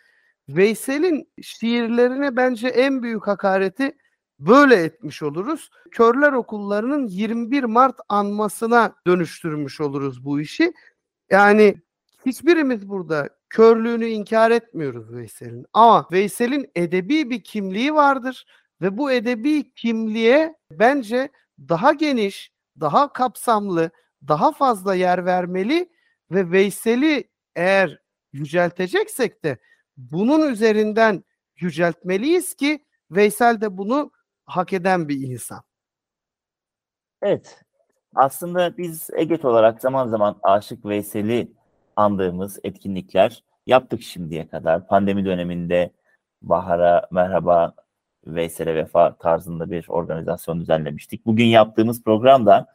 Veysel'in 0.50 1.30
şiirlerine 1.42 2.36
bence 2.36 2.68
en 2.68 3.04
büyük 3.04 3.28
hakareti 3.28 3.98
böyle 4.40 4.76
etmiş 4.76 5.24
oluruz. 5.24 5.70
Körler 5.92 6.32
okullarının 6.34 7.08
21 7.08 7.64
Mart 7.64 8.00
anmasına 8.10 8.96
dönüştürmüş 9.08 9.82
oluruz 9.82 10.26
bu 10.26 10.42
işi. 10.42 10.74
Yani 11.32 11.76
hiçbirimiz 12.26 12.90
burada 12.90 13.30
körlüğünü 13.50 14.06
inkar 14.06 14.52
etmiyoruz 14.52 15.14
Veysel'in. 15.14 15.66
Ama 15.74 16.08
Veysel'in 16.12 16.72
edebi 16.76 17.30
bir 17.30 17.44
kimliği 17.44 17.94
vardır 17.94 18.46
ve 18.82 18.98
bu 18.98 19.12
edebi 19.12 19.74
kimliğe 19.74 20.56
bence 20.72 21.30
daha 21.60 21.94
geniş, 21.94 22.52
daha 22.80 23.14
kapsamlı, 23.14 23.92
daha 24.28 24.52
fazla 24.52 24.96
yer 24.96 25.26
vermeli 25.26 25.90
ve 26.32 26.52
Veysel'i 26.52 27.30
eğer 27.56 28.00
yücelteceksek 28.34 29.44
de 29.44 29.58
bunun 29.98 30.50
üzerinden 30.50 31.24
yüceltmeliyiz 31.56 32.56
ki 32.56 32.86
Veysel 33.12 33.62
de 33.62 33.78
bunu 33.78 34.12
hak 34.46 34.74
eden 34.74 35.10
bir 35.10 35.22
insan. 35.22 35.62
Evet. 37.22 37.62
Aslında 38.16 38.78
biz 38.78 39.10
EGET 39.18 39.46
olarak 39.46 39.82
zaman 39.82 40.08
zaman 40.08 40.40
Aşık 40.44 40.86
Veysel'i 40.86 41.52
andığımız 41.96 42.60
etkinlikler 42.64 43.44
yaptık 43.68 44.02
şimdiye 44.02 44.48
kadar. 44.48 44.88
Pandemi 44.88 45.26
döneminde 45.26 45.92
Bahar'a 46.42 47.08
merhaba 47.12 47.74
Veysel'e 48.28 48.76
vefa 48.76 49.18
tarzında 49.18 49.72
bir 49.72 49.86
organizasyon 49.90 50.62
düzenlemiştik. 50.62 51.26
Bugün 51.26 51.46
yaptığımız 51.46 52.04
programda 52.04 52.68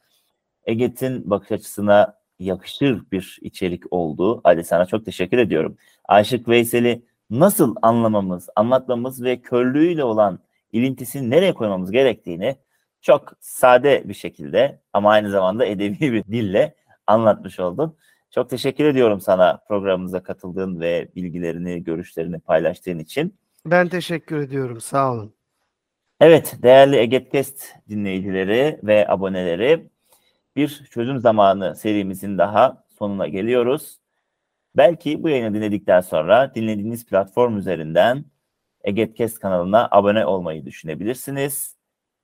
EGET'in 0.66 1.30
bakış 1.30 1.52
açısına 1.52 2.16
yakışır 2.38 3.10
bir 3.12 3.38
içerik 3.42 3.92
oldu. 3.92 4.40
Ali 4.44 4.64
sana 4.64 4.86
çok 4.86 5.04
teşekkür 5.04 5.38
ediyorum. 5.38 5.76
Aşık 6.08 6.48
Veysel'i 6.48 7.02
nasıl 7.32 7.74
anlamamız, 7.82 8.48
anlatmamız 8.56 9.22
ve 9.22 9.42
körlüğüyle 9.42 10.04
olan 10.04 10.38
ilintisini 10.72 11.30
nereye 11.30 11.54
koymamız 11.54 11.90
gerektiğini 11.90 12.56
çok 13.00 13.32
sade 13.40 14.08
bir 14.08 14.14
şekilde 14.14 14.80
ama 14.92 15.10
aynı 15.10 15.30
zamanda 15.30 15.64
edebi 15.66 16.12
bir 16.12 16.24
dille 16.24 16.74
anlatmış 17.06 17.60
oldun. 17.60 17.96
Çok 18.30 18.50
teşekkür 18.50 18.84
ediyorum 18.84 19.20
sana 19.20 19.58
programımıza 19.68 20.22
katıldığın 20.22 20.80
ve 20.80 21.08
bilgilerini, 21.16 21.84
görüşlerini 21.84 22.40
paylaştığın 22.40 22.98
için. 22.98 23.34
Ben 23.66 23.88
teşekkür 23.88 24.36
ediyorum. 24.36 24.80
Sağ 24.80 25.12
olun. 25.12 25.34
Evet, 26.20 26.56
değerli 26.62 26.96
Egetkest 26.96 27.64
dinleyicileri 27.88 28.80
ve 28.82 29.08
aboneleri, 29.08 29.88
bir 30.56 30.84
çözüm 30.90 31.18
zamanı 31.18 31.76
serimizin 31.76 32.38
daha 32.38 32.84
sonuna 32.98 33.28
geliyoruz. 33.28 34.01
Belki 34.76 35.22
bu 35.22 35.28
yayını 35.28 35.54
dinledikten 35.54 36.00
sonra 36.00 36.54
dinlediğiniz 36.54 37.06
platform 37.06 37.56
üzerinden 37.56 38.24
Egetkest 38.84 39.38
kanalına 39.38 39.88
abone 39.90 40.26
olmayı 40.26 40.66
düşünebilirsiniz. 40.66 41.76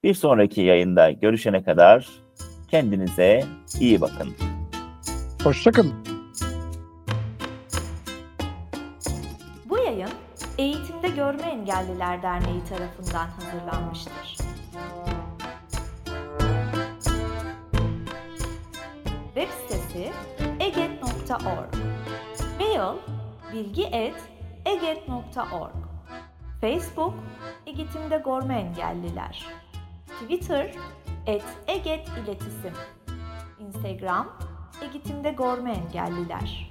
Bir 0.03 0.15
sonraki 0.15 0.61
yayında 0.61 1.11
görüşene 1.11 1.65
kadar 1.65 2.09
kendinize 2.69 3.45
iyi 3.81 4.01
bakın. 4.01 4.29
Hoşçakalın. 5.45 5.95
Bu 9.69 9.79
yayın 9.79 10.11
Eğitimde 10.59 11.09
Görme 11.09 11.43
Engelliler 11.43 12.23
Derneği 12.23 12.65
tarafından 12.65 13.27
hazırlanmıştır. 13.29 14.37
Web 19.35 19.49
sitesi 19.49 20.13
eget.org 20.61 21.98
Mail 22.79 22.97
bilgi.eget.org 23.53 25.75
Facebook 26.61 27.15
Eğitimde 27.67 28.23
Görme 28.25 28.61
Engelliler. 28.61 29.47
Twitter 30.07 30.75
et 31.27 31.45
Eget 31.67 32.09
İletisim. 32.09 32.73
Instagram 33.59 34.29
Eğitimde 34.83 35.31
Görme 35.31 35.73
Engelliler 35.73 36.71